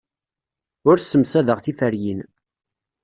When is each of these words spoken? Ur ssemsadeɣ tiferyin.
Ur 0.89 0.95
ssemsadeɣ 0.99 1.57
tiferyin. 1.61 2.19